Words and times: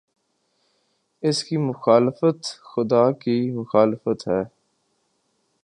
اس 1.23 1.43
کی 1.43 1.57
مخالفت 1.57 2.41
خدا 2.63 3.11
کی 3.11 3.51
مخالفت 3.51 4.27
ہے۔ 4.27 4.41